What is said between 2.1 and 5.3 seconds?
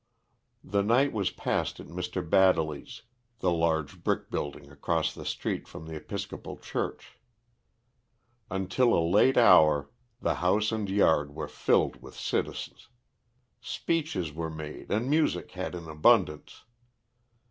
Baddely's, the large brick building across the